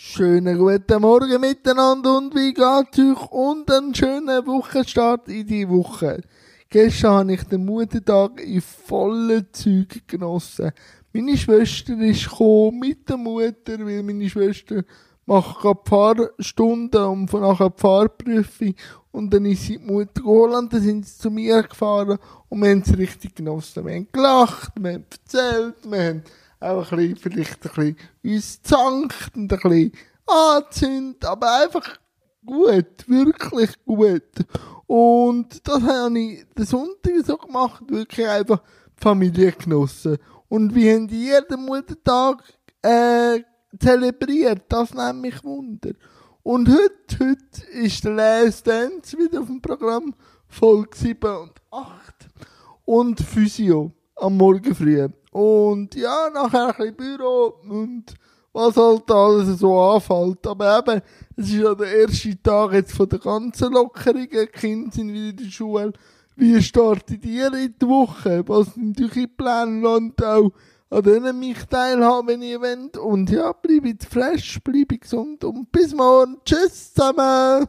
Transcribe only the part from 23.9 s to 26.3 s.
haben gelacht, wir haben erzählt, wir haben